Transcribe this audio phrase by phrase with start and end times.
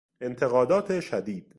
[0.21, 1.45] انتقادات شدید